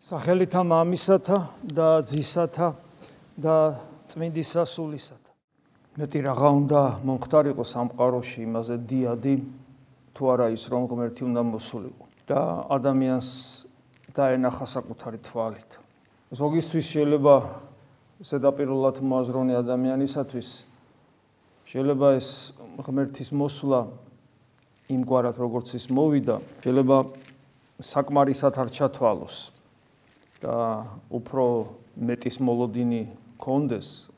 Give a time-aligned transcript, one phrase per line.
[0.00, 2.68] სახელითა მამისათა და ძისათა
[3.36, 3.56] და
[4.08, 5.28] წმინდი სასულისათა.
[6.00, 9.34] მეტი რაღა უნდა მომختارიყო სამყაროში იმაზე დიადი
[10.16, 12.40] თუ არა ის რომ ღმერთი უნდა მოსულიყო და
[12.72, 13.28] ადამიანს
[14.16, 15.70] დაენახა საკუთარი თვალით.
[16.32, 17.34] ზოგისთვის შეიძლება
[18.24, 20.48] ზედაპირულად მოაზროვნე ადამიანისათვის
[21.68, 22.28] შეიძლება ეს
[22.80, 23.80] ღმერთის მოსვლა
[24.88, 26.98] იმგვარად როგორც ის მოვიდა, შეიძლება
[27.84, 29.59] საკმარისად არ ჩათვალოს.
[30.40, 30.56] და
[31.12, 31.44] უფრო
[32.00, 33.02] მეტის მოლოდინი
[33.40, 34.08] კონდეს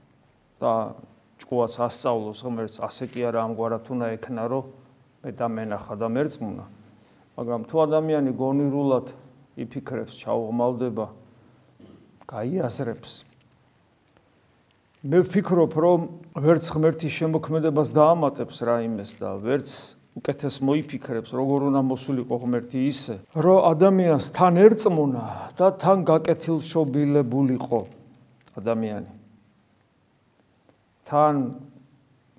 [0.62, 0.94] და
[1.42, 4.70] ჭკუას ასწავლოს ღმერთს ასე კი არა ამგვარად უნდა ექნა რომ
[5.22, 6.66] მე დამენახა და მერწმუნა
[7.38, 9.06] მაგრამ თუ ადამიანი გონირულად
[9.58, 11.06] იფიქრებს ჩაუღმავდება
[12.30, 13.12] გაიაზრებს
[15.02, 16.00] მე ვფიქრობ რომ
[16.38, 23.58] ვერც ღმერთის შემოქმედებას დაამატებს რაიმეს და ვერც უკეთეს მოიფიქრებს, როგორ უნდა მოსულიყო ღმერთი ისე, რომ
[23.72, 25.24] ადამიანს თან ერწმუნა
[25.56, 27.80] და თან გაკეთილშობილებულიყო
[28.60, 29.10] ადამიანი.
[31.08, 31.34] თან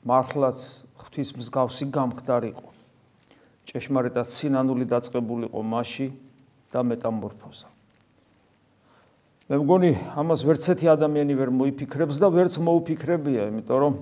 [0.05, 0.59] მართლაც
[1.01, 2.69] ღვთის მსგავსი გამხდარიყო.
[3.65, 6.07] ჭეშმარიტად სინანული დაწყებულიყო მასში
[6.69, 7.67] და მეტამორფოზა.
[9.49, 13.93] მე მგონი, ამას ვერც ერთი ადამიანი ვერ მოიფიქრებს და ვერც მოუფიქრებია, იმიტომ რომ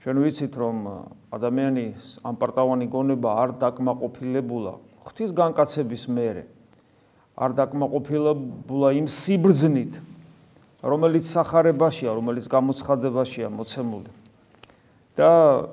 [0.00, 0.92] ჩვენ ვიცით რომ э,
[1.36, 6.44] ადამიანის ამ პარტავანი გონება არ დაკმაყოფილებულა ღვთის განკაცების მერე.
[7.36, 9.92] არ დაკმაყოფილებულა იმ სიბრძნით
[10.80, 14.10] რომელიც сахарებაშია რომელიც გამოცხადებაშია მოცემული.
[15.16, 15.68] და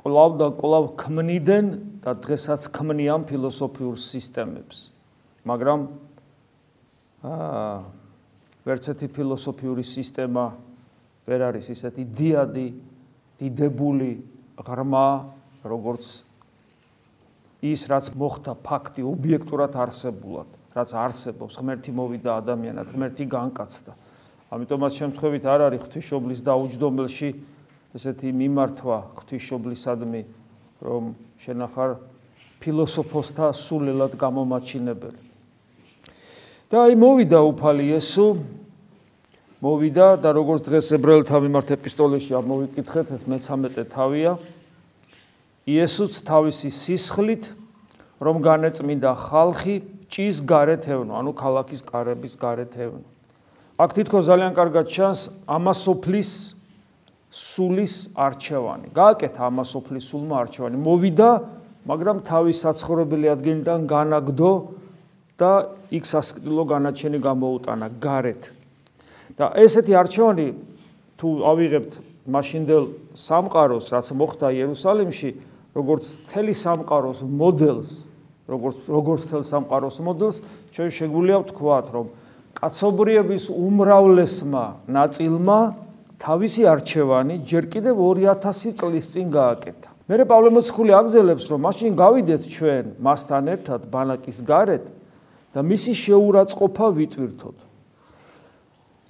[0.00, 1.66] კვლავ და კვლავ ქმნიდნენ
[2.00, 4.88] და დღესაც ქმნიან ფილოსოფიურ სისტემებს.
[5.44, 5.80] მაგრამ
[7.26, 7.76] აა
[8.64, 10.44] ვერც ერთი ფილოსოფიური სისტემა
[11.26, 12.68] ვერ არის ისეთი დიადი
[13.40, 14.10] დიდებული
[14.56, 15.08] ღრმა
[15.66, 16.22] როგორც
[17.66, 23.92] ის რაც მოხდა ფაქტი ობიექტურად არსებულად რაც არსებობს ღმერთი მოვიდა ადამიანად ღმერთი განკაცდა.
[24.52, 27.30] ამიტომაც შემთხვევით არ არის ღვთისმშობლის დაუჯდომელში
[27.96, 30.22] ესეთი მიმართვა ღვთისმშობლისადმი
[30.84, 31.02] რომ
[31.40, 31.90] შენახარ
[32.60, 35.22] ფილოსოფოსთა სულელად გამომაჩინებელი.
[36.70, 38.26] და აი მოვიდა უფალი იესო
[39.66, 44.38] მოვიდა და როგორც დღეს ებრაელთა მიმართ ეპისტოლეში ამოვიკითხეთ ეს მე-13 თავია.
[45.66, 47.50] იესოც თავისი სისხლით
[48.22, 49.76] რომ განეწმინდა ხალხი
[50.06, 53.02] ჭის გარეთევნო ანუ ქალაქის კარების გარეთევნო
[53.76, 56.30] აქ თითქოს ძალიან კარგად ჩანს ამასოფლის
[57.34, 58.88] სულის არჩევანი.
[58.94, 60.76] გააკეთა ამასოფლის სულმა არჩევანი.
[60.80, 61.30] მოვიდა
[61.90, 64.52] მაგრამ თავის საცხოვრებელი ადგილიდან განაგდო
[65.36, 65.52] და
[65.90, 67.86] იქ სასკრილო განაჩენი გამოუტანა.
[68.00, 68.55] გარეთ
[69.34, 70.48] და ესეთი არჩევანი
[71.18, 71.92] თუ ავიღებთ
[72.26, 75.30] მაშინდელ სამყაროს, რაც მოხდა იერუსალიმში,
[75.76, 77.90] როგორც თელი სამყაროს მოდელს,
[78.46, 80.36] როგორც როგორც თელ სამყაროს მოდელს,
[80.74, 82.06] ჩვენ შეგვიძლია ვთქვათ, რომ
[82.56, 85.60] კაცობრიობის უმრავლესმა ნაწილმა
[86.16, 89.90] თავისი არჩევანი ჯერ კიდევ 2000 წლის წინ გააკეთა.
[90.06, 94.84] მე პავლე მოციქული აგზელებს, რომ მაშინ გავიდეთ ჩვენ მასთან ერთად ბანაკის გარეთ
[95.50, 97.65] და მისი შეურაცხყოფა ვიტვირთოთ.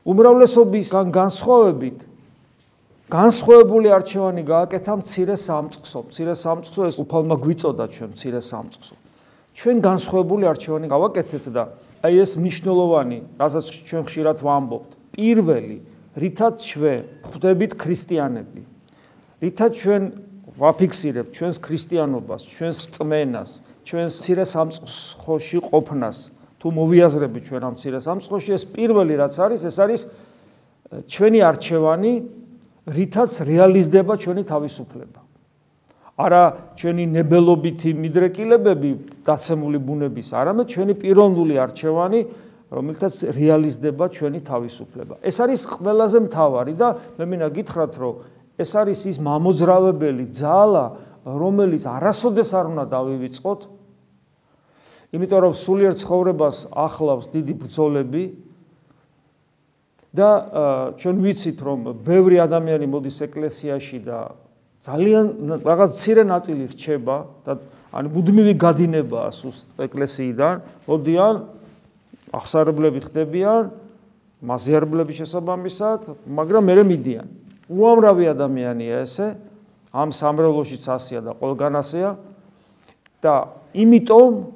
[0.07, 1.99] უმრავლესობისგან განსხვავებით
[3.07, 6.01] განსხვავებული არჩევანი გააკეთა მცირე სამწყსო.
[6.11, 8.95] მცირე სამწყსო ეს უფალმა გვიწოდა ჩვენ მცირე სამწყსო.
[9.55, 11.65] ჩვენ განსხვავებული არჩევანი გავაკეთეთ და
[12.03, 14.91] აი ეს მნიშვნელოვანი, რასაც ჩვენ ხშირად ვამბობთ.
[15.15, 15.79] პირველი,
[16.19, 16.99] რითაც ჩვენ
[17.31, 18.63] ხვდებით ქრისტიანები.
[19.43, 20.03] რითაც ჩვენ
[20.57, 23.51] ვაფიქსირებთ ჩვენს ქრისტიანობას, ჩვენს რწმენას,
[23.87, 26.19] ჩვენს მცირე სამწყსოში ყოფნას.
[26.57, 30.03] თუ მოვიაზრები ჩვენ ამ ცირე სამცხოში ეს პირველი რაც არის ეს არის
[31.07, 32.13] ჩვენი არჩევანი
[32.87, 35.21] რითაც რეალიზდება ჩვენი თავისუფლება.
[36.17, 36.43] არა
[36.81, 38.91] ჩვენი ნებელობითი მიდრეკილებები
[39.27, 42.21] დაცემული ბუნების არამედ ჩვენი პიროვნული არჩევანი
[42.73, 45.15] რომელთაც რეალიზდება ჩვენი თავისუფლება.
[45.21, 46.89] ეს არის ყველაზე მთავარი და
[47.21, 48.15] მე მინდა გითხრათ რომ
[48.57, 50.85] ეს არის ის მამოძრავებელი ძალა
[51.27, 53.61] რომელიც არასოდეს არ უნდა დავივიწყოთ
[55.17, 58.25] იმიტომ რომ სულიერ ცხოვრებას ახლავს დიდი ბრძოლები
[60.17, 60.31] და
[61.01, 64.19] ჩვენ ვიცით რომ ბევრი ადამიანი მოდის ეკლესიაში და
[64.87, 65.27] ძალიან
[65.67, 67.53] რაღაც ცირე ნაწილი რჩება და
[67.97, 70.55] ანუ მუდმივი გადინებაა სუსტ ეკლესიიდან.
[70.87, 71.35] მოდიან
[72.37, 73.63] ახსარებლები ხდებიან
[74.47, 77.27] მაზიარებლების შესაბამისად მაგრამ მე მედიან
[77.73, 79.35] უამრავი ადამიანია ესე
[79.97, 82.11] ამ სამრევლოშიც ასია და ყველგან ასეა.
[83.25, 83.35] და
[83.75, 84.56] იმიტომ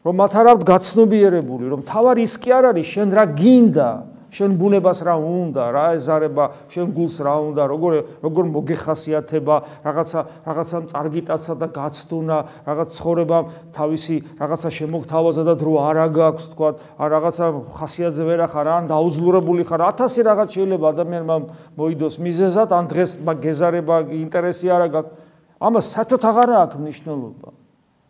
[0.00, 3.90] რომ მათ არ აქვს გაცნობიერებული, რომ თავარ ის კი არ არის შენ რა გინდა,
[4.30, 7.92] შენ ბუნებას რა უნდა, რა ეზარება, შენ გულს რა უნდა, როგორ
[8.22, 13.38] როგორ მოგეხასიათება, რაღაცა რაღაცა წარგიტაცა და გაცდუნა, რაღაც ცხოვრება
[13.74, 19.62] თავისი რაღაცა შემოგთავაზა და დრო არა გაქვს, თქვა, ან რაღაცა ხასიათზე ვერ ახარ, ან დაუძლურებული
[19.66, 21.36] ხარ, ათასი რაღაც შეიძლება ადამიანმა
[21.74, 22.14] მოიდოს.
[22.22, 25.12] მიზეზად, ან დღეს გეზარება ინტერესი არა გაქვს.
[25.60, 27.48] ამას საერთოდ აღარა აქვს მნიშვნელობა.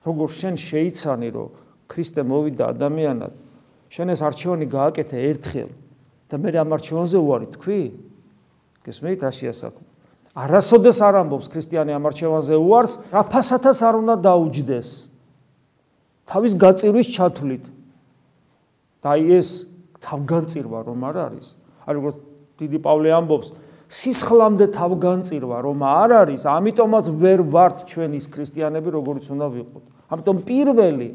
[0.01, 1.49] როგორ შენ შეიცანი, რომ
[1.91, 3.33] ქრისტე მოვიდა ადამიანად,
[3.91, 5.71] შენ ეს არჩევანი გააკეთე ერთხელ
[6.31, 7.83] და მე ამ არჩევანზე უარი თქვი?
[8.87, 9.87] გესმით, რაშია საქმე?
[10.31, 14.89] არასოდეს არ ამბობს ქრისტიანი ამ არჩევანზე უარს, რა ფასათაც არ უნდა დაუჯდეს.
[16.31, 17.65] თავის გაწირვის ჩათვლით.
[19.01, 19.65] და ეს
[20.05, 21.47] თავგანწირვა რომ არ არის,
[21.89, 22.17] აი როგორც
[22.61, 23.49] დიდი პავლე ამბობს,
[23.89, 29.85] სისხლამდე თავგანწირვა რომ არ არის, ამიტომაც ვერ ვართ ჩვენ ის ქრისტიანები, როგორიც უნდა ვიყოთ.
[30.13, 31.09] ამიტომ პირველი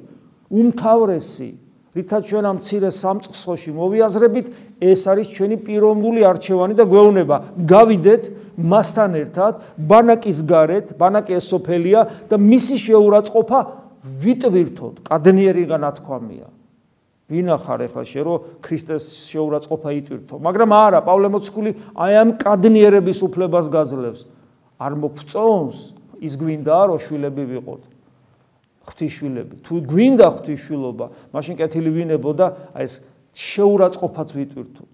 [0.51, 1.50] უმთავრესი
[1.95, 4.45] რითაც ჩვენ ამ ცირე სამწყსოში მოვიაზრებით,
[4.83, 8.24] ეს არის ჩვენი პიროვნული არჩევანი და გვეუბნება, გავიდეთ
[8.59, 13.59] მასთან ერთად, ბანაკის გარეთ, ბანაკი ესოფელია და მისი შეურაცხყოფა
[14.03, 16.48] ვიტვირთოთ, კადნიერიგა ნათქვამია.
[17.31, 23.19] ვინა ხარ ახლა შე რომ ქრისტეს შეურაცხყოფა იტვირთო, მაგრამ არა, პავლე მოციქული აი ამ კადნიერების
[23.25, 24.21] უფლებას გაძლევს.
[24.77, 25.77] არ მოგწონს
[26.21, 27.94] ის გვინდა რომ შვილები ვიყოთ.
[28.85, 29.55] ღვთისშვილები.
[29.65, 32.47] თუ გვინდა ღვთისშვილობა, მაშინ კეთილი ვინებო და
[32.77, 32.93] აი ეს
[33.33, 34.91] შეურაცხყოფაც ვიტვირთოთ.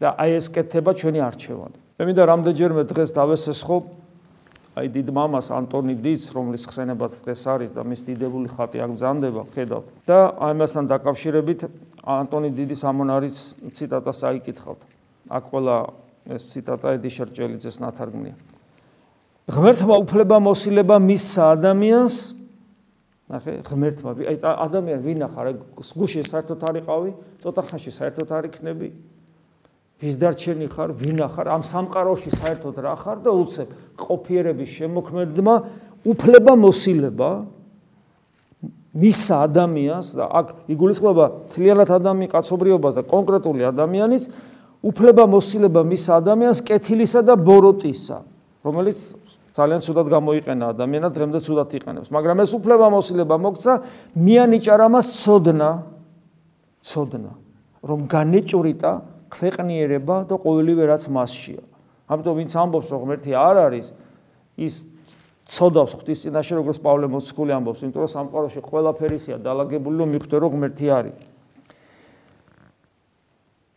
[0.00, 1.78] და აი ეს კეთება ჩვენი არჩევანი.
[1.98, 3.76] მე მინდა რამდენჯერმე დღეს დავესესხო
[4.74, 9.42] აი დიდ მამას ანტონი დიც, რომლის ხსენებაც დღეს არის და მის დიდებული ხატი აქ ბზანდება,
[9.54, 9.86] ხედავთ.
[10.02, 11.60] და აი მასთან დაკავშირებით
[12.02, 13.36] ანტონი დიდის ამონარის
[13.70, 14.80] ციტატას აიკითხავთ.
[15.30, 15.76] აქ ყველა
[16.34, 18.34] ეს ციტატა ედი შერჭელიძეს ნათარგმნია.
[19.46, 22.33] ღმერთმა უფლება მოსილება მისცა ადამიანს
[23.24, 25.46] ნახე ღმერთმა აი ადამიანი ვინ ახარ
[25.80, 27.10] გუში საერთოდ არ იყავი
[27.40, 28.88] ცოტა ხანში საერთოდ არ იქნები.
[30.04, 35.54] ვის დარჩენი ხარ ვინ ახარ ამ სამყაროში საერთოდ რა ხარ და უცებ ყოფიერების შემოქმედმა
[36.04, 37.30] უფლება მოსილება
[38.94, 41.24] მისა ადამიანს და აქ იგულისხმება
[41.54, 44.24] თლიანად ადამიანი კაცობრიობას და კონკრეტული ადამიანის
[44.84, 48.18] უფლება მოსილება მისა ადამიანს კეთილისა და ბოროტისა
[48.66, 48.98] რომელიც
[49.54, 53.72] ძალიან ცუდად გამოიყენა ადამიანად, დღემდე ცუდად იყენებს, მაგრამ ეს უფლება მოსილება მოგცა,
[54.18, 55.70] მიანიჭარა მას ცოდნა,
[56.82, 57.32] ცოდნა,
[57.86, 58.92] რომ განეჭვრიტა
[59.30, 61.62] ქვეყნიერება და ყოველივე რაც მასშია.
[62.10, 63.86] ამიტომ ვინც ამბობს, რომ ღმერთი არ არის,
[64.58, 64.74] ის
[65.46, 70.50] ცოდავს ღვთის წინაშე, როგორც პავლე მოციქული ამბობს, იმიტომ რომ სამყაროში ყველაფერისია დაალაგებული, რომ მიხვდე, რომ
[70.50, 71.33] ღმერთი არის.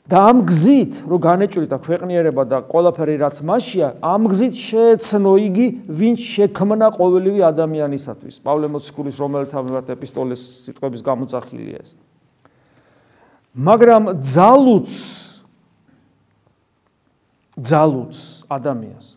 [0.08, 6.20] და ამ გზით რო განეჭვრიტა ქვეყნიერება და ყველაფერი რაც მასშია, ამ გზით შეეცნო იგი, ვინც
[6.24, 8.40] შექმნა ყოველივე ადამიანისათვის.
[8.40, 11.90] პავლე მოციქულის რომელთა მიმართ ეპისტოლეს სიტყვების გამოძახილია ეს.
[13.52, 14.92] მაგრამ ძალუც
[17.58, 18.16] ძალუც
[18.48, 19.08] ადამიანს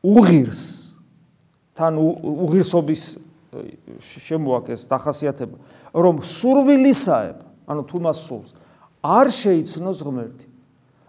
[0.00, 0.62] უღირს
[1.76, 3.02] თან უღირსობის
[4.00, 5.56] შემოაკეს დახასიათება,
[5.92, 7.36] რომ სურვილისაებ,
[7.68, 8.50] ანუ თუ მას სურს
[9.02, 10.46] არ შეიცნოს ღმერთი.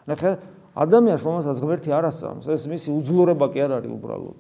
[0.10, 0.38] ნახე,
[0.76, 4.38] ადამიანს რომელსაც ღმერთი არ ასწამს, ეს მისი უძლურება კი არ არის უბრალოდ.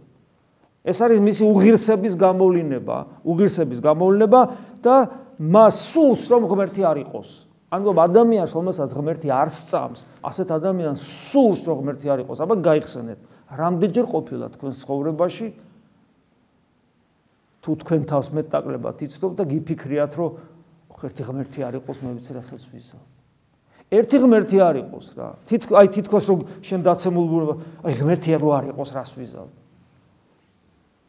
[0.85, 2.97] ეს არის მისი უღირსების გამოვლინება,
[3.27, 4.41] უღირსების გამოვლინება
[4.79, 4.95] და
[5.39, 7.29] მას სულს რომ ღმერთი არ იყოს.
[7.69, 13.19] ანუ ადამიანს რომელსაც ღმერთი არ სწამს, ასეთ ადამიანს სულს რომ ღმერთი არ იყოს, აბა გაიხსენეთ,
[13.53, 15.47] რამდენჯერ ყოფილა თქვენ ცხოვრებაში
[17.59, 20.31] თუ თქვენ თავს მეტაკლებად იცნობ და გიფიქრიათ რომ
[20.97, 23.18] ღმერთი ღმერთი არ იყოს, მე ვიცი რასაც ვიზო.
[23.89, 25.29] ერთი ღმერთი არ იყოს რა.
[25.49, 27.53] თითქოს აი თითქოს რომ შენ დაცემულ ბუნება,
[27.83, 29.47] აი ღმერთი რო არ იყოს რას ვიზავ.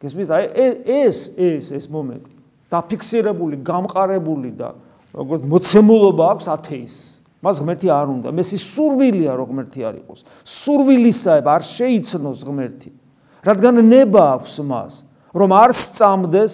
[0.01, 0.43] გესმის აი
[0.89, 2.33] ეს ეს ეს მომენტი
[2.71, 4.73] დაფიქსირებული, გამყარებული და
[5.11, 6.97] როგორც მოცემულობა აქვს ათეის.
[7.41, 8.29] მას ღმერთი არ უნდა.
[8.37, 10.19] მესი სურვილია რომ ღმერთი არ იყოს.
[10.45, 12.91] სურვილისაა არ შეიცნოს ღმერთი.
[13.41, 14.93] რადგან ნება აქვს მას,
[15.33, 16.53] რომ არ სწამდეს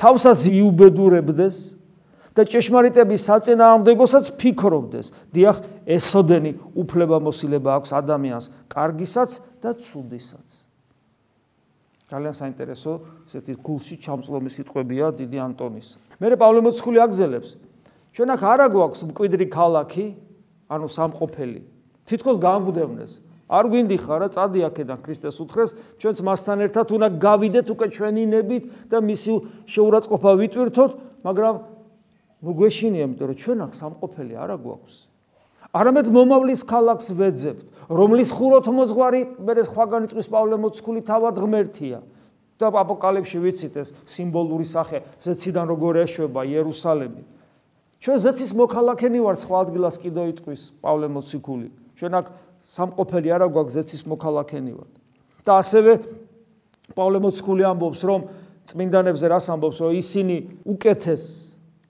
[0.00, 1.56] თავსაც იუბედურებდეს
[2.34, 5.06] და ჭეშმარიტების საწინააღმდეგოსაც ფიქრობდეს.
[5.30, 9.30] დიახ, ესოდენი უფლება მოსილება აქვს ადამიანს, კარგისაც
[9.62, 10.48] და ცუდისაც.
[12.10, 12.92] ძალიან საინტერესო
[13.26, 15.88] ესეთი გულში ჩამწლომი სიტყვებია დიდი ანტონის.
[16.20, 17.50] მე პავლე მოციქული აგზელებს.
[18.14, 20.06] ჩვენ აქ არა გვაქვს მკვიდრი ქალაქი,
[20.70, 21.62] ანუ სამყოფელი.
[22.06, 23.12] თითქოს გამბუდევნეს.
[23.44, 28.64] არ გვინდი ხარა წადი აქედან ქრისტეს უთხრეს, ჩვენც მასთან ერთად უნდა გავიდეთ უკვე ჩვენი ნებით
[28.88, 29.32] და მისი
[29.68, 30.90] შეურაცხყოფა ვიტვირთოთ,
[31.24, 31.54] მაგრამ
[32.44, 34.96] ნუ გვეშინია, იმიტომ რომ ჩვენ აქ სამყოფელი არა გვაქვს.
[35.74, 42.00] არამედ მომავლის ქალაქს ვეძებთ, რომლის ხუროთ მოძღვარი მე სხვაგანი წვის პავლე მოციქული თავად ღმერთია.
[42.54, 47.34] და აპოკალიფში ვიცით ეს სიმბოლური სახე, ზეციდან როგორ ეშვება იერუსალიმი.
[48.04, 52.26] ჩვენ ზეცის მოქალაქენი ვარ სხვა ადგილას კიდო იტყვის პავლე მოციქული ჩვენ აქ
[52.68, 54.88] სამყოფელი არა გვაქვს ზეცის მოქალაქენი ვარ
[55.40, 55.92] და ასევე
[56.92, 58.26] პავლე მოციქული ამბობს რომ
[58.68, 60.36] წმინდანებზე რას ამბობს რომ ისინი
[60.68, 61.24] უკეთეს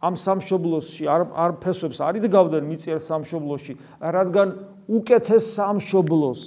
[0.04, 3.72] ამ სამშობლოში არ არ ფესვებს არ იდგავდნენ მიწიერ სამშობლოში
[4.04, 4.48] რადგან
[4.84, 6.40] უკეთეს სამშობლოს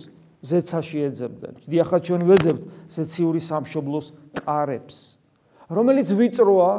[0.48, 1.54] ზეცაში ეძებდნენ.
[1.66, 4.06] დიახაც ჩვენ ვეძებთ ზეციური სამშობლოს
[4.38, 5.18] კარებს,
[5.68, 6.74] რომელიც ვიწროა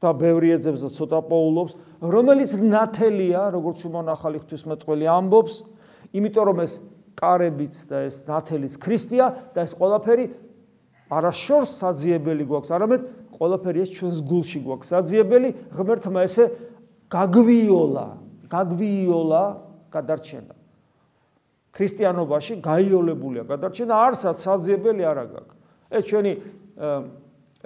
[0.00, 1.72] და ბევრი ეძებს და ცოტა პოულობს,
[2.04, 5.54] რომელიც ნათელია, როგორც უმონახალი ღვთისმეტყველი ამბობს,
[6.14, 6.72] იმიტომ რომ ეს
[7.16, 10.24] კარებიც და ეს ნათელის ქრისტია და ეს ყველაფერი
[11.10, 13.00] არაშორს საძიებელი გვაქვს, არამედ
[13.36, 16.44] ყველაფერი ეს ჩვენს გულში გვაქვს საძიებელი, ღმერთმა ესე
[17.12, 18.06] გაგვიოლა,
[18.48, 19.44] გაგვიოლა
[19.92, 20.54] გადარჩენა.
[21.76, 25.54] ქრისტიანობაში გაიოლებულია გადარჩენა, არსად საძიებელი არ აქვს.
[25.92, 26.32] ეს ჩვენი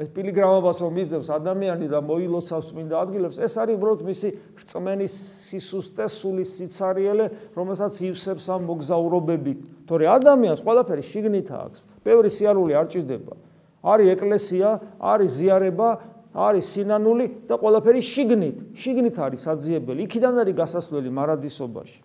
[0.00, 5.14] ეს პილიგრამობას რომ მისდევს ადამიანი და მოილოცავს წმინდა ადგილებს, ეს არის უბრალოდ მისი რწმენის
[5.50, 9.58] სისუსტე, სულის სიცარიელე, რომელსაც ივსებს ამ მოგზაურობებით.
[9.84, 11.78] თორე ადამიანს ყველაფერი შიგნით აქვს.
[12.00, 13.34] ბევრი სიარული არ ჭირდება.
[13.80, 14.68] არის ეკლესია,
[15.00, 15.88] არის ზიარება,
[16.30, 18.56] არის სინანული და ყველაფერი შიგნით.
[18.76, 20.00] შიგნით არის საძიებელი.
[20.06, 21.99] იქიდან არის გასასვლელი მარადისობაში.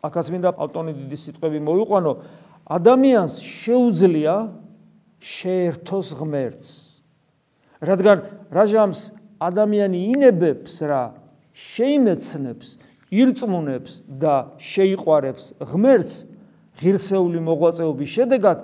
[0.00, 2.12] ახაც მინდა ავტონი დიდი სიტყვები მოიყვანო.
[2.70, 4.34] ადამიანს შეუძლია
[5.20, 6.70] შეერთოს ღმერთს.
[7.84, 8.18] რადგან
[8.48, 9.00] რაჟამს
[9.40, 11.16] ადამიანი ინებებს რა
[11.52, 12.68] შეიმეცნებს,
[13.10, 16.14] ირწმუნებს და შეიყვარებს ღმერთს
[16.80, 18.58] ღირსეული მოღვაწეობის შედეგად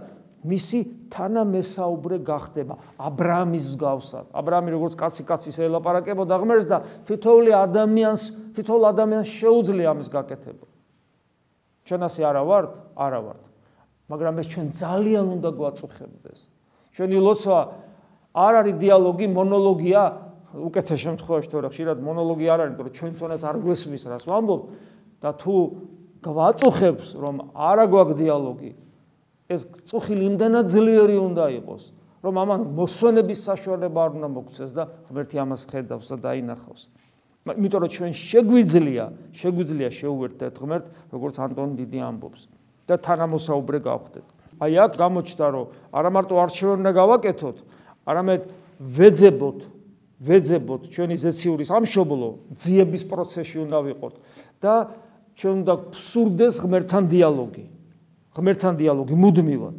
[0.46, 4.26] მისი თანამესაუბრე გახდება აბრამის მსგავსად.
[4.30, 8.22] აბრამი როგორც კაცი კაცის ელაპარაკებოდა ღმერთს და თითოეული ადამიანს,
[8.54, 10.66] თითოეულ ადამიანს შეუძლია ამის გაკეთება.
[11.86, 12.70] ჩვენ ასე არა ვართ?
[12.94, 13.42] არა ვართ.
[14.06, 16.40] მაგრამ ეს ჩვენ ძალიან უნდა გვაწუხებდეს.
[16.94, 17.58] ჩვენი ლოცვა
[18.36, 20.02] არ არის დიალოგი, მონოლოგია,
[20.56, 24.60] უკეთეს შემთხვევაში თორე ხშირად მონოლოგი არ არის, იმიტომ რომ ჩვენ თვითონაც არ გვესმის რას ვამბობ
[25.20, 25.54] და თუ
[26.22, 28.70] გვაწუხებს რომ არა გვაქვს დიალოგი,
[29.46, 31.82] ეს წუხილი იმდანაც ძლიერი უნდა იყოს,
[32.26, 36.82] რომ ამან მოსვენების საშუალება არ უნდა მოგცეს და ღმერთი ამას ხედავს და დაინახავს.
[37.46, 42.40] იმიტომ რომ ჩვენ შეგვიძლია, შეგვიძლია შეუერთდეთ ღმერთ, როგორც ანტონ დიდი ამბობს
[42.90, 44.26] და თანამოსაუბრე გავხდეთ.
[44.56, 47.56] აი აქ გამოჩნდა, რომ არა მარტო არჩევანი უნდა გავაკეთოთ,
[48.08, 48.42] არამედ
[48.82, 49.58] ვეძებოთ,
[50.26, 54.14] ვეძებოთ ჩვენი ზეციური სამშობლო ძიების პროცესში უნდა ვიყოთ
[54.64, 54.74] და
[55.36, 57.64] ჩვენ უნდა ვსურდეს ღმერთთან დიალოგი.
[58.36, 59.76] ღმერთთან დიალოგი მუდმივად.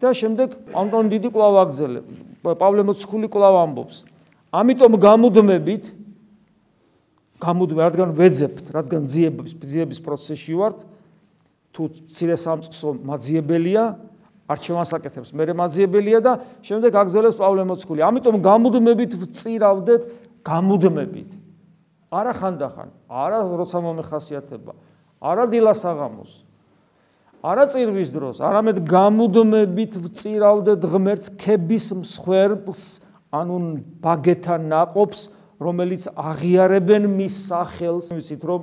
[0.00, 2.00] და შემდეგ ანტონ დიდი კვლავ აგზელე,
[2.42, 3.96] პავლე მოციქული კვლავ ამბობს.
[4.50, 5.84] ამიტომ გამუდმებით
[7.44, 10.78] გამუდმე რადგან ვეძებთ, რადგან ძიების ძიების პროცესში ვართ,
[11.74, 13.84] თუ ცირე სამწყსო მაძიებელია,
[14.48, 16.32] არჩევანს აკეთებს, მე მაძიებელია და
[16.62, 18.00] შემდეგ აგზელებს პავლე მოციქული.
[18.04, 20.02] ამიტომ გამუდმებით ვწირავდეთ,
[20.46, 21.30] გამუდმებით.
[22.14, 24.72] არა ხანდახან, არა როცა მომეხასიათება,
[25.18, 26.32] არა დილას აღამოს.
[27.44, 32.82] არა წირვის დროს, არამედ გამუდმებით წირავდეთ ღმერთს ქების მსხვერპლს,
[33.36, 33.58] ანუ
[34.00, 35.28] ბაგეთა ناقობს,
[35.60, 38.08] რომელიც აღიარებენ მის სახელს.
[38.16, 38.62] ვიცით რომ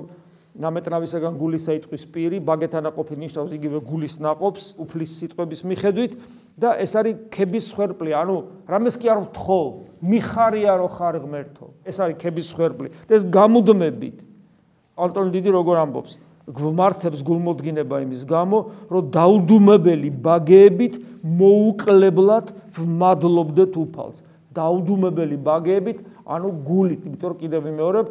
[0.52, 6.12] ნამეტნავისაგან გულისა იტყვის პირი, ბაგეთა ناقოფი ნიშნავს იგივე გულის ناقობს, უფლის სიტყვების მიხედვით
[6.58, 8.36] და ეს არის ქების მსხვერპლი, ანუ
[8.68, 9.64] რამეს კი არ ვთხოვ,
[10.02, 11.66] მიხარია რო ხარ ღმერთო.
[11.86, 12.88] ეს არის ქების მსხვერპლი.
[13.08, 14.16] და ეს გამუდმებით.
[14.98, 16.12] ალტონ დიდი როგორ ამბობს?
[16.46, 18.58] გვმართებს გულმოდგინება იმის გამო,
[18.90, 22.46] რომ დაუდუმებელი ბაგეებით მოუკლებლად
[22.78, 24.18] ვმადლობდეთ უფალს.
[24.52, 28.06] დაუდუმებელი ბაგეებით, ანუ გულით, იმიტომ რომ კიდევ ვიმეორებ,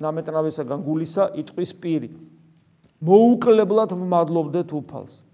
[0.00, 2.10] ნამეტნავისაგან გულისა იტყვის პირი.
[3.00, 5.25] მოუკლებლად ვმადლობდეთ უფალს.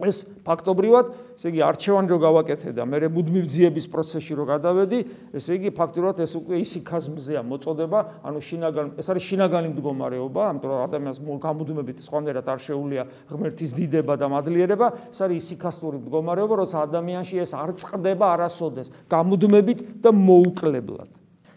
[0.00, 4.98] ეს ფაქტობრივად, ესე იგი არჩევანი რო გავაკეთე და მე მუდმივ ძიების პროცესში რო გადავედი,
[5.36, 11.18] ესე იგი ფაქტობრივად ეს უკვე ისიქაზმზეა მოწოდება, ანუ შინაგან ეს არის შინაგანი მდგომარეობა, ამიტომ ადამიანს
[11.44, 17.52] გამუდმებით სხვანაირად არ შეუულია ღმერთის დიდება და მადლიერება, ეს არის ისიქასტური მდგომარეობა, როცა ადამიანში ეს
[17.52, 21.10] არ წყდება არასოდეს, გამუდმებით და მოუკლებლად.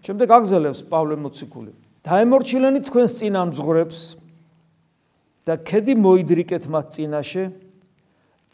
[0.05, 1.71] შემდეგ აგზელებს პავლე მოციქული.
[2.05, 3.99] დაემორჩილენი თქვენს წინამძღვრებს
[5.49, 7.64] და ქედი მოიდრიკეთ მათ წინაშე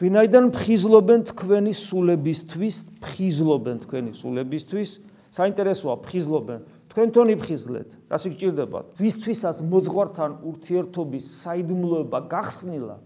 [0.00, 4.90] ვინაიდან ფხიზლობენ თქვენი სულებისთვის, ფხიზლობენ თქვენი სულებისთვის,
[5.32, 6.60] საინტერესოა ფხიზლობენ.
[6.92, 8.86] თქვენ თონი ფხიზლეთ, რას გჭირდებათ?
[9.00, 12.96] ვისთვისაც მოძღვართან ურთიერთობის საიდუმლოება გახსნილა,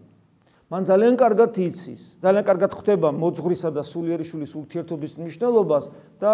[0.67, 5.85] მან ძალიან კარგად იცის, ძალიან კარგად ხვდება მოძღვრისა და სულიერიშვილის ურთიერთობის მნიშვნელობას
[6.19, 6.33] და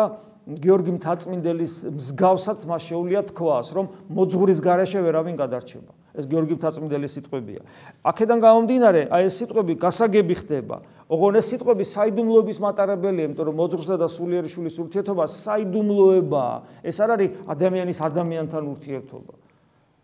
[0.49, 5.92] გიორგი მთაწმინდელის მსგავსად მას შეუულია თქვას, რომ მოძღვრის გარეშე ვერავინ გადარჩება.
[6.12, 7.61] ეს გიორგი მთაწმინდელის სიტყვებია.
[8.04, 10.76] აქედან გამომდინარე, აი ეს სიტყვები გასაგები ხდება.
[11.09, 16.57] ოღონ ეს სიტყვები საიდუმლოების მატარებელია, იმიტომ რომ მოძღვრსა და სულიერი შულის ურთიერთობა საიდუმლოებაა.
[16.85, 19.35] ეს არ არის ადამიანის ადამიანთან ურთიერთობა.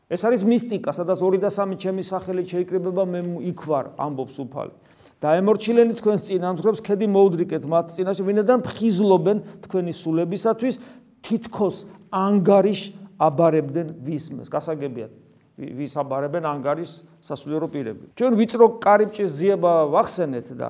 [0.08, 3.20] ეს არის მისტიკა, სადაც 2 და 3 ჩემი სახელით შეიკრიბება მე
[3.52, 4.72] იქ ვარ, ამბობს უფალი.
[5.20, 9.36] დაემორჩილენი თქვენს წინამძღვრებს, ქედი მოუდრიკეთ მათ წინაშე, ვინედან ფხიზლობენ
[9.66, 10.74] თქვენი სულებისათვის,
[11.20, 11.76] თითქოს
[12.08, 12.80] ანგარიშ
[13.18, 14.48] აბარებდნენ ვისმეს.
[14.48, 15.27] გასაგებია
[15.58, 18.04] ვის აბარებენ ანგარის სასულიერო პირები.
[18.14, 20.68] ჩვენ ვიწრო კარიბჭის ზიება ვახსენეთ და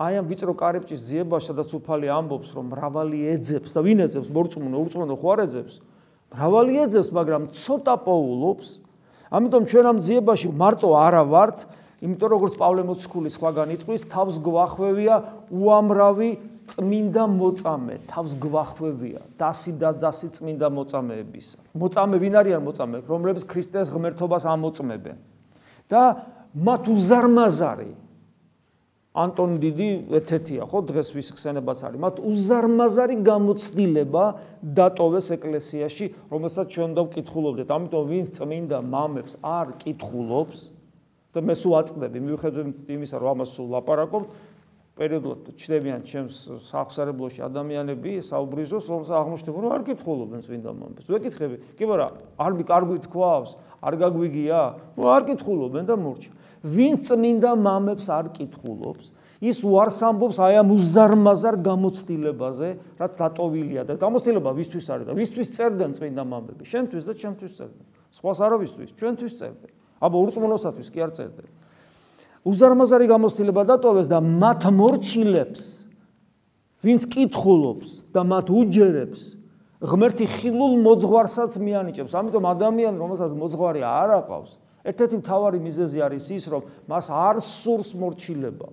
[0.00, 4.76] აი ამ ვიწრო კარიბჭის ზიება სადაც უფალი ამბობს რომ მრავალი ეძებს და ვინ ეძებს მორწმუნე
[4.76, 5.74] ურწმუნო ხო არ ეძებს?
[6.30, 8.68] მრავალი ეძებს, მაგრამ ცოტა პოულობს.
[9.34, 11.58] ამიტომ ჩვენ ამ ძიებაში მარტო არა ვართ,
[12.06, 15.14] იმიტომ როგორც პავლე მოციქული სხვაგან იტყვის, თავს გვახვევია
[15.50, 16.30] უამრავი
[16.70, 19.20] წმინდა მოწამე, თავს გვახვევია.
[19.38, 21.46] დასი და დასი წმინდა მოწამეების.
[21.74, 25.16] მოწამე ვინ არიან მოწამე, რომლებიც ქრისტეს ღმერთობას ამოწმებენ.
[25.90, 26.02] და
[26.54, 27.92] მათ უზარმაზარი.
[29.10, 29.88] ანტონ დიდი
[30.22, 31.98] ეთეთია ხო დღეს ვის ხსენებაც არის.
[31.98, 34.24] მათ უზარმაზარი გამოცდილება
[34.62, 40.58] დატოვეს ეკლესიაში რომელსაც ჩვენ და ვკითხულობდეთ ამიტომ ვინ წმინდა მამებს არ კითხულობს
[41.34, 44.22] და მე სულ აწყდები მიუხედავად იმისა რომ ამას სულ ლაპარაკობ
[45.00, 46.36] პერიოდულად ჩნდებიან ჩემს
[46.68, 51.08] სახსარებლოში ადამიანები, საუბრიზოს, რომელსაც აღმოჩნდება, რომ არ კითხულობენ წმინდა მამებს.
[51.08, 54.60] ვეკითხები, კი არა, არ მიკარგვი თქვავს, არ გაგვიგია,
[55.00, 56.30] ნუ არ კითხულობენ და მორჩა.
[56.60, 62.68] ვინ წმინდა მამებს არ კითხულობს, ის უარს ამბობს აი ამ უზარმაზარ გამოცდილებაზე,
[63.00, 67.86] რაც დატოვილია და გამოცდილება ვისთვის არის და ვისთვის წერდნენ წმინდა მამები, შენთვის და ჩემთვის წერდნენ.
[68.12, 69.72] სხვას არავისთვის, ჩვენთვის წერდნენ.
[70.04, 71.48] აბა ურწმუნოსათვის კი არ წერდნენ.
[72.46, 75.64] უზარმაზარი გამოცდილება დატოვეს და მათ მორჩილებს
[76.80, 79.22] ვინც კითხულობს და მათ უჯერებს
[79.80, 82.12] ღმერთი ხილულ მოძღვარსაც მიანიჭებს.
[82.12, 84.50] ამიტომ ადამიანი რომელსაც მოძღვარი არ აყავს
[84.84, 88.68] ერთ-ერთი მთავარი მიზეზი არის ის, რომ მას არ სურს მორჩილება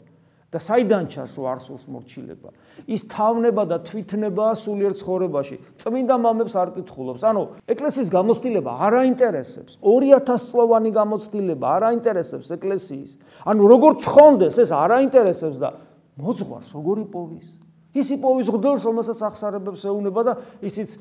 [0.47, 2.49] და საიდან ჩანს, რომ არ სურს მორჩილება?
[2.87, 5.55] ის თავნება და თვითნებაა სულიერ ცხოვრებაში.
[5.75, 7.21] წმინდა მამებს არ კითხულობს.
[7.27, 9.75] ანუ ეკლესიის გამოცდილება არ აინტერესებს.
[9.83, 13.11] 2000 წლოვანი გამოცდილება არ აინტერესებს ეკლესიის.
[13.43, 15.69] ანუ როგორ ცხონდეს, ეს არ აინტერესებს და
[16.15, 17.47] მოძღვარს როგორი პოვის?
[17.97, 20.97] ის იპოვის ღდელს, რომელსაც ახსარებებს ეუნება და ისიც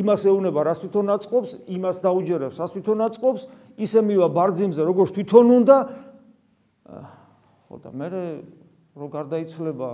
[0.00, 3.42] იმას ეუნება, რას თვითონ აწყობს, იმას დაუჯერებს, რას თვითონ აწყობს,
[3.76, 5.76] ისე მივა ბარძიმზე, როგორც თვითონ უნდა.
[7.68, 8.08] ხო და მე
[8.98, 9.90] რო გარდაიცვლება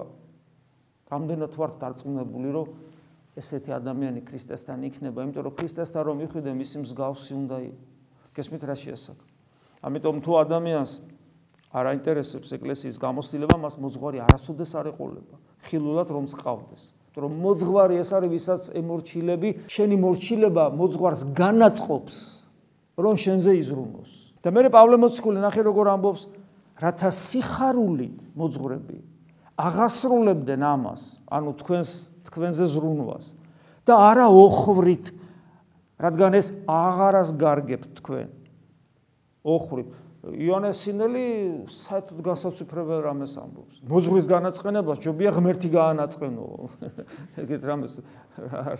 [1.13, 2.67] რამდენად ვარ დარწმუნებული, რომ
[3.37, 7.93] ესეთი ადამიანი ქრისტესთან იქნება, იმიტომ რომ ქრისტესთან რომ მიხვიდე მისი მსგავსი უნდა იყოს.
[8.35, 9.19] გესმით რა შეასაკ.
[9.85, 10.93] ამიტომ თუ ადამიანს
[11.75, 15.37] არ აინტერესებს ეკლესიის გამოცდილება, მას მოძღვარი არასოდეს არ ეყოლება.
[15.67, 16.83] ხილულად რომ წყავდეს.
[17.15, 22.17] რომ მოძღვარი ეს არის ვისაც ემორჩილები, შენი მორჩილება მოძღვარს განაწყობს,
[22.99, 24.11] რომ შენზე იზრუნოს.
[24.43, 26.23] და მე პავლე მოციქული ნახე როგორ ამბობს,
[26.85, 28.99] რათა სიხარული მოძღვრები
[29.55, 31.91] აღასრულებდნენ ამას, ანუ თქვენს
[32.27, 33.27] თქვენზე ზრუნვას
[33.87, 35.13] და არა ოხრით,
[36.03, 38.29] რადგან ეს აღარას გარგებთ თქვენ.
[39.45, 39.93] ოხრით
[40.25, 41.25] იონეს სინელი
[41.69, 43.85] საერთოდ განსაცვიფრებელ რამეს ამბობს.
[43.85, 46.47] მოძღვრის განაწყენებას ჯობია ღმერთი გაანაწყენო.
[47.45, 48.01] ეგეთ რამეს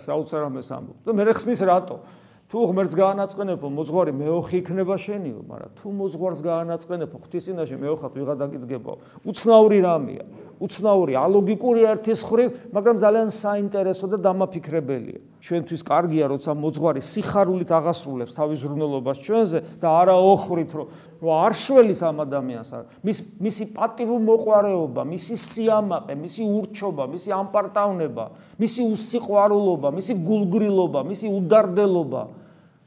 [0.09, 1.01] საოცარ რამეს ამბობს.
[1.05, 2.01] და მე ხსნის რატო?
[2.45, 8.93] თუ ღმერთს გაანაწყენებო მოძღვარი მეოხი იქნება შენიო, მაგრამ თუ მოძღვარს გაანაწყენებო ღვთისინაში მეოხად ვიღა დაგიდგებო.
[9.25, 10.25] უცნაური რამეა.
[10.55, 15.19] უცნაური, ალოგიკური ერთის ხრივ, მაგრამ ძალიან საინტერესო და დამაფიქრებელია.
[15.45, 20.87] ჩვენთვის კარგია, როცა მოძღვარი სიხარულით აღასრულებს თავის ზრუნველობას ჩვენზე და არა ოხრით, რომ
[21.25, 22.83] არ შველის ამ ადამიანს არ.
[23.05, 28.25] მის მისი პატივო მოყარეობა, მისი სიამაყე, მისი ურჩობა, მისი ამპარტავნება,
[28.57, 32.23] მისი უსიყვარულობა, მისი გულგრილობა, მისი უდარდელობა,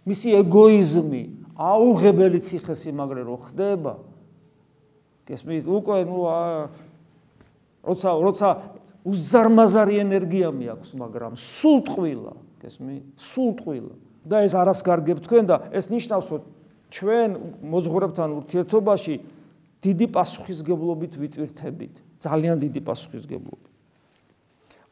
[0.09, 1.23] მისი ეგოიზმი,
[1.59, 3.93] აუღებელი ციხესიმაგრე რო ხდება.
[5.29, 5.67] გესმით?
[5.69, 6.19] უკვე ნუ
[7.89, 8.49] როცა როცა
[9.09, 12.97] უზარმაზარი ენერგია მეაქვს, მაგრამ სულ ტყვილა, გესმი?
[13.17, 13.95] სულ ტყვილა.
[14.29, 16.43] და ეს არას გარგებ თქვენ და ეს ნიშნავს, რომ
[16.93, 17.31] ჩვენ
[17.65, 19.15] მოძღვრებთან ურთიერთობაში
[19.81, 23.65] დიდი პასუხისგებლობით ვიტვირთებით, ძალიან დიდი პასუხისგებლობით.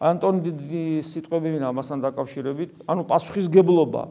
[0.00, 4.02] ანტონ დიდი სიტყვები ვინა ამასთან დაკავშირებით, ანუ პასუხისგებლობა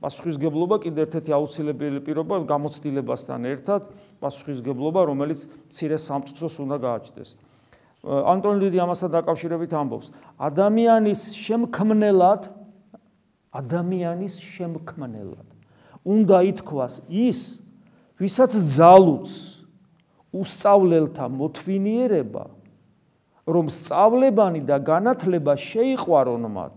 [0.00, 7.36] პასუხისგებლობა კიდევ ერთ-ერთი აუცილებელი პირობა გამოცდილებასთან ერთად პასუხისგებლობა რომელიც ცირე სამწყსოს უნდა გააჩნდეს.
[8.04, 10.08] ანტონ ლიდი ამასთან დაკავშირებით ამბობს
[10.40, 12.48] ადამიანის შემქმნელად
[13.52, 15.48] ადამიანის შემქმნელად
[16.08, 17.40] უნდა ითქვას ის
[18.16, 19.28] ვისაც ძალუც
[20.32, 22.44] უსწავლელთა მოთვინიერება
[23.50, 26.74] რომ სწავლებანი და განათლება შეიყვარონ მათ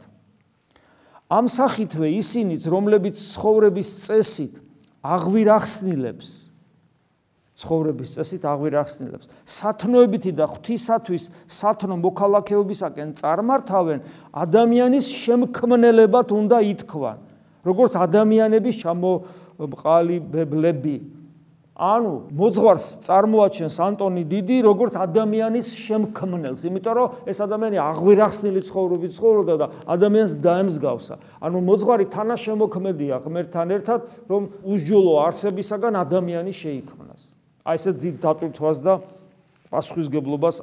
[1.32, 4.60] ამ სახითვე ისინიც რომლებიც ცხოვრების წესით
[5.04, 6.53] აღვირახსნილებს
[7.54, 9.30] ცხოვრების წესით აღვირახსნილებს.
[9.46, 14.02] სათნოებითი და ღვთისათვის სათნო მოქალაქეობისაკენ წარმართავენ
[14.34, 17.18] ადამიანის შემქმნელებად უნდა ითქვან.
[17.64, 21.24] როგორც ადამიანების ჩამოყალიბებლები
[21.74, 29.54] ანუ მოძღვარს წარმოაჩენს ანტონი დიდი როგორც ადამიანის შემქმნელს, იმიტომ რომ ეს ადამიანი აღვირახსნილი ცხოვრობით ცხოვრობდა
[29.58, 31.16] და ადამიანს დაემსგავსა.
[31.42, 37.33] ანუ მოძღვარი თანაშემოქმედია ღმერთთან ერთად, რომ უსჯულო არსებისაგან ადამიანი შეიქმნას.
[37.64, 39.00] აი ესე დიდ დატვირთვას და
[39.72, 40.62] პასუხისგებლობას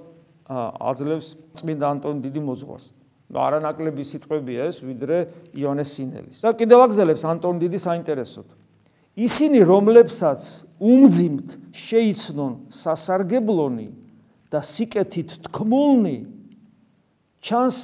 [0.51, 1.29] აძლევს
[1.61, 2.87] წმინდა ანტონი დიდი მოძღვარს.
[3.31, 5.17] არანაკლები სიტყვებია ეს, ვიდრე
[5.55, 6.39] იონეს სინელის.
[6.43, 8.49] და კიდევ აგზელებს ანტონი დიდი საინტერესოდ.
[9.17, 10.43] ისინი რომლებსაც
[10.79, 13.89] უმძიმთ შეიცნონ სასარგებლონი
[14.51, 16.19] და სიკეთით თქმულნი
[17.45, 17.77] ჩანს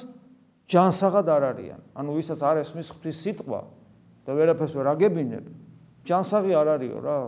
[0.67, 3.61] ჯანსაღად არ არიან ანუ ვისაც არ ესმის ღვთის სიტყვა
[4.27, 5.47] და ვერაფერს ვერ აგებინებ
[6.07, 7.19] ჯანსაღი არ არისო რა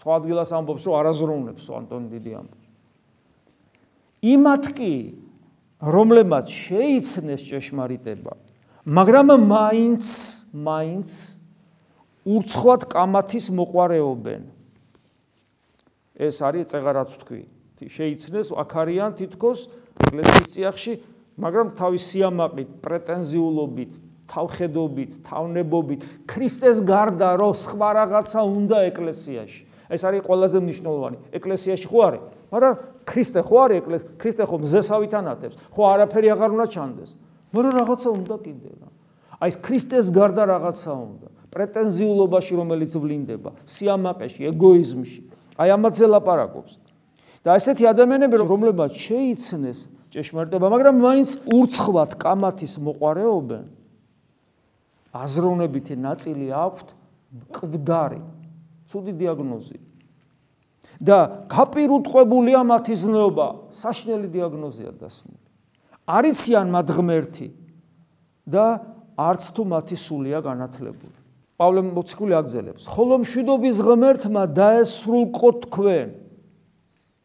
[0.00, 2.66] სხვა ადგილას ამბობს რომ არაზრუნებს ანტონ დიდი ამბობს
[4.34, 4.92] იმათ კი
[5.94, 8.34] რომლებმაც შეიცნეს ჭეშმარიტება
[8.84, 10.04] მაგრამ მაინც
[10.52, 11.10] მაინც
[12.24, 14.42] ურცხვად კამათის მოყარეობენ.
[16.16, 17.42] ეს არის წეღარაც თქვი.
[17.84, 19.68] შეიცნეს აქარიან თითქოს
[20.08, 20.92] ეკლესიის წიაღში,
[21.36, 23.92] მაგრამ თავის სიამაყით, პრეტენზიულობით,
[24.24, 29.62] თავხედობით, თავნებობით, ქრისტეს გარდა რო სხვა რაღაცა უნდა ეკლესიაში.
[29.90, 31.16] ეს არის ყველაზე მნიშვნელოვანი.
[31.34, 32.22] ეკლესიაში ხო არის?
[32.52, 34.08] მაგრამ ქრისტე ხო არის ეკლესია?
[34.20, 35.56] ქრისტე ხო მზესავით ანათებს?
[35.74, 37.10] ხო არაფერი აღარ უნდა ჩანდეს.
[37.54, 38.88] მაგრამ რაღაცა უნდა კიდე რა.
[39.44, 41.28] აი ქრისტეს გარდა რაღაცა უნდა.
[41.54, 45.20] პრეტენზიულობაში, რომელიც ვლინდება, სიამაყეში, ეგოიზმში.
[45.54, 46.72] აი ამაზე ლაპარაკობს.
[47.44, 53.64] და ესეთი ადამიანები, რომლებმაც შეიცნეს ჭეშმარიტება, მაგრამ მაინც ურცხვად კამათის მოყარეობენ,
[55.12, 56.88] აზროვნებითი ნაწილი აქვთ
[57.36, 58.20] მკვდარი,
[58.94, 59.78] ცუდი დიაგნოზი.
[61.02, 61.18] და
[61.50, 65.42] გაპირუტყვებულია მათი ზნეობა, საშნელი დიაგნოზია დასმული.
[66.06, 67.48] არიციან მათ ღმერთი
[68.46, 68.66] და
[69.18, 71.18] არც თუ მათი სულია განათლებული.
[71.58, 76.08] პავლე მოციქული აგზელებს ხოლო მშვიდობის ღმერთმა დაესრულყო თქვენ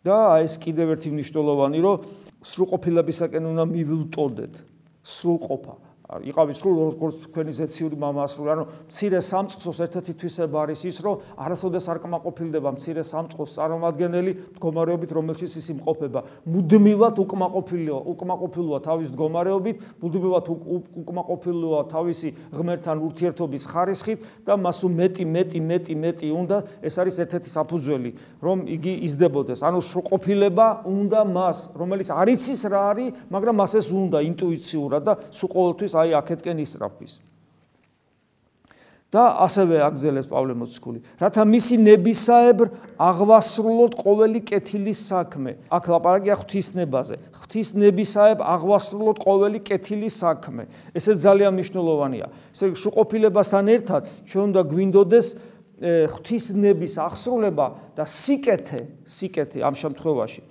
[0.05, 2.05] და აი ეს კიდევ ერთი მნიშვნელოვანი რომ
[2.45, 4.53] სრულყოფილებისაკენ უნდა მივილტოდეთ
[5.01, 10.98] სრულყოფა იყავით სრულ როგორც თქვენი ზეციური мама ასრული ანუ მცირე სამწყსოს ერთ-ერთი თვისება არის ის
[11.00, 19.08] რომ არასოდეს არ კმაყოფილდება მცირე სამწყოს წარმომადგენელი მდგომარეობით რომელშიც ის იმყოფება მუდმივად უკმაყოფილოა უკმაყოფილოა თავის
[19.14, 27.00] მდგომარეობით მუდმივად უკმაყოფილოა თავისი ღმერთთან ურთიერთობის ხარისხით და მას უმეტი მეტი მეტი მეტი უნდა ეს
[27.00, 28.10] არის ერთ-ერთი საფუძველი
[28.44, 34.18] რომ იგი იზრდებოდეს ანუ სრულყოფილება უნდა მას რომელიც არიცის რა არის მაგრამ მას ეს უნდა
[34.28, 37.13] ინტუიციურად და სულ ყოველთვის აი აქეთკენ ისრაფის.
[39.09, 42.67] და ასევე აგზელებს პავლე მოციქული, რათა მისი ნებისაებრ
[43.01, 45.51] აღვასრულოთ ყოველი კეთილის საქმე.
[45.65, 47.15] აქ ლაპარაკია ღვთისნებაზე.
[47.41, 50.69] ღვთისნებისაებრ აღვასრულოთ ყოველი კეთილის საქმე.
[50.93, 52.27] ესე ძალიან მნიშვნელოვანია.
[52.53, 55.27] ესე შუყოფილებასთან ერთად ჩვენ უნდა გვინდოდეს
[55.81, 60.41] ღვთისნების აღსრულება და სიკეთე, სიკეთე ამ შემთხვევაში.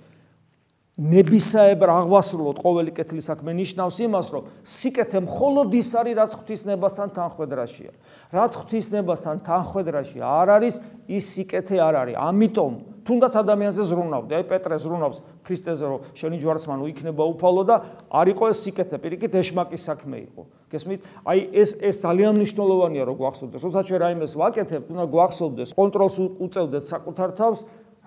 [0.99, 7.91] ნებისაებრ აღვასრულოთ ყოველი კეთილი საქმე ნიშნავს იმას, რომ სიკეთე მხოლოდ ის არის, რაც ღვთისნებასთან თანხვედრაშია.
[8.35, 10.75] რაც ღვთისნებასთან თანხვედრაში არ არის,
[11.07, 12.15] ის სიკეთე არ არის.
[12.19, 12.73] ამიტომ
[13.09, 17.75] თუნდაც ადამიანზე ზრუნავდი, აი პეტრე ზრუნავს ქრისტეზე, რომ შენი ჯვარსმან უიქნება უფალო და
[18.11, 20.41] არ იყო ეს სიკეთე, პირიქით ეშმაკის საქმე იყო.
[20.69, 20.99] გესმით?
[21.25, 23.61] აი ეს ეს ძალიან მნიშვნელოვანია, რომ გვახსოვდეს.
[23.65, 27.59] როცა ჩვენ რაიმეს ვაკეთებთ, უნდა გვახსოვდეს, კონტროლს უწევდეთ საკუთარ თავს.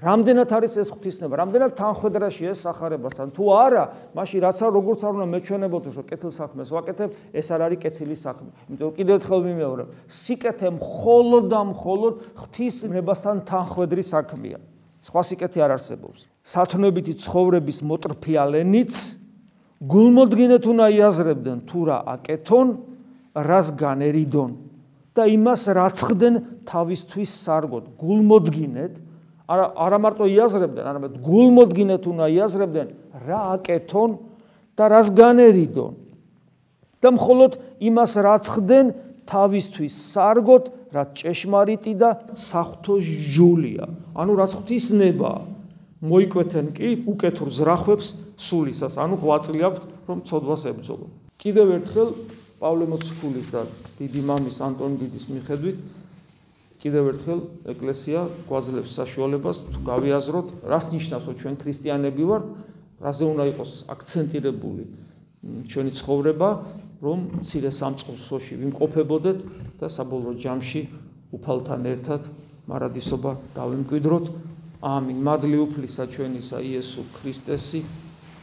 [0.03, 3.27] რამდენად არის ეს ღვთისნება, რამდენად თანხვედრაში ეს სახარებასთან.
[3.39, 3.85] თუ არა,
[4.19, 8.17] მაშინ რაც არ როგორც არ უნდა მეჩვენებოდეს, რომ კეთილ საქმეს ვაკეთებ, ეს არ არის კეთილი
[8.19, 8.51] საქმე.
[8.67, 14.59] იმიტომ რომ კიდევ ერთხელ მიმეორებ, სიკეთე მხოლოდ და მხოლოდ ღვთისნებასთან თანხვედრი საქმეა.
[15.03, 16.21] სხვა სიკეთე არ არსებობს.
[16.43, 18.93] სათნოებითი ცხოვრების მოტრფიალენიც
[19.83, 22.69] გულმოდგინეთ უნდა იაზრებდნენ თუ რა აკეთონ,
[23.35, 24.51] რას განერიდონ
[25.15, 26.35] და იმას რაც ხდნენ
[26.67, 27.85] თავისთვის სარგოდ.
[27.99, 28.95] გულმოდგინეთ
[29.49, 32.89] არა არა მარტო იაზრებდნენ, არამედ გულმოდგინეთ უნდა იაზრებდნენ
[33.27, 34.11] რა აკეთონ
[34.79, 35.93] და რას განერიდონ.
[37.03, 37.53] და მხოლოდ
[37.83, 38.87] იმას რაც ხდნენ
[39.27, 43.85] თავისთვის სარგოთ, რაც ჭეშმარიტი და საფრთხო ჟულია.
[44.15, 45.33] ანუ რაც ღვთისნება
[46.03, 48.07] მოიკვეთენ კი უკეთურ ზრახვებს
[48.39, 51.07] სულისას, ანუ ღვაწლიაქვთ რომ ცოდვას ებრძოლო.
[51.43, 52.09] კიდევ ერთხელ
[52.63, 53.63] პავლე მოციქულის და
[53.99, 55.79] დიდი მამის ანტონ დიდის მიხედვით
[56.83, 57.41] კიდევ ერთხელ
[57.73, 62.45] ეკლესია გვაძლევს საშუალებას თუ გავიაზროთ, რას ნიშნავს, რომ ჩვენ ქრისტიანები ვართ,
[63.03, 64.85] რაზე უნდა იყოს აქცენტირებული
[65.71, 66.49] ჩვენი ცხოვრება,
[67.03, 69.39] რომ ცირე სამწყსოში ვიმყოფებოდეთ
[69.79, 70.83] და საბოლოო ჯამში
[71.35, 72.23] უფალთან ერთად
[72.71, 74.27] მარადისობა დავიმკვიდროთ
[74.83, 75.19] ამინ.
[75.23, 77.81] მადლი უფლისა ჩვენისა იესო ქრისტესი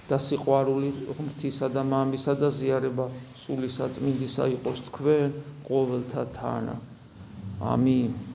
[0.07, 5.29] და სიყვარული ღმრთისა და მამისა და ზიარება სული საწმინდისა იყოს თქვენ
[5.67, 6.75] ყოველთა თანა.
[7.59, 8.28] ამინ.